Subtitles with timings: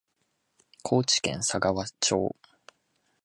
[0.81, 2.35] 高知県佐川町